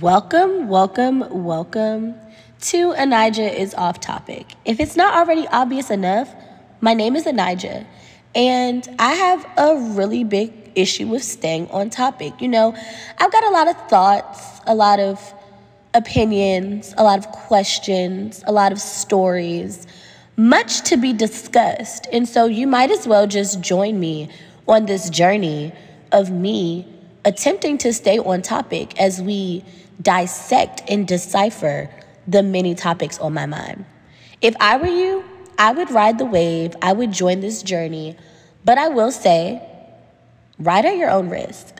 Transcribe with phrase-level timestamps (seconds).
[0.00, 2.14] Welcome, welcome, welcome
[2.60, 4.46] to Anija is Off Topic.
[4.64, 6.32] If it's not already obvious enough,
[6.80, 7.84] my name is Anija,
[8.32, 12.40] and I have a really big issue with staying on topic.
[12.40, 12.76] You know,
[13.18, 15.34] I've got a lot of thoughts, a lot of
[15.94, 19.88] opinions, a lot of questions, a lot of stories,
[20.36, 22.06] much to be discussed.
[22.12, 24.30] And so you might as well just join me
[24.68, 25.72] on this journey
[26.12, 26.91] of me
[27.24, 29.64] attempting to stay on topic as we
[30.00, 31.88] dissect and decipher
[32.26, 33.84] the many topics on my mind.
[34.40, 35.24] If I were you,
[35.58, 38.16] I would ride the wave, I would join this journey,
[38.64, 39.62] but I will say,
[40.58, 41.68] ride at your own risk.